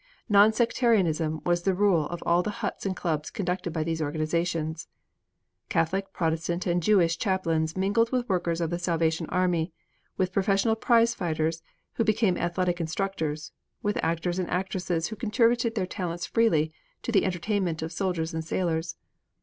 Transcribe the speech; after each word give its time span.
Non 0.27 0.51
sectarianism 0.51 1.41
was 1.45 1.61
the 1.61 1.75
rule 1.75 2.09
in 2.09 2.17
all 2.25 2.39
of 2.39 2.45
the 2.45 2.49
huts 2.65 2.87
and 2.87 2.95
clubs 2.95 3.29
conducted 3.29 3.71
by 3.71 3.83
these 3.83 4.01
organizations. 4.01 4.87
Catholic, 5.69 6.11
Protestant 6.11 6.65
and 6.65 6.81
Jewish 6.81 7.19
chaplains 7.19 7.77
mingled 7.77 8.11
with 8.11 8.27
workers 8.27 8.61
of 8.61 8.71
the 8.71 8.79
Salvation 8.79 9.27
Army, 9.29 9.71
with 10.17 10.33
professional 10.33 10.73
prize 10.75 11.13
fighters 11.13 11.61
who 11.97 12.03
became 12.03 12.35
athletic 12.35 12.81
instructors, 12.81 13.51
with 13.83 14.03
actors 14.03 14.39
and 14.39 14.49
actresses 14.49 15.09
who 15.09 15.15
contributed 15.15 15.75
their 15.75 15.85
talents 15.85 16.25
freely 16.25 16.73
to 17.03 17.11
the 17.11 17.23
entertainment 17.23 17.83
of 17.83 17.91
soldiers 17.93 18.33
and 18.33 18.43
sailors. 18.43 18.95